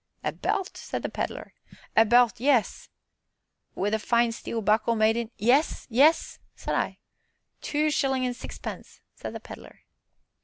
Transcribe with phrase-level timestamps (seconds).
[0.23, 1.53] "A belt?" said the Pedler.
[1.95, 2.89] "A belt, yes."
[3.75, 6.97] "Wi' a fine steel buckle made in" "Yes yes!" said I.
[7.61, 9.81] "Two shillin' an' sixpence!" said the Pedler.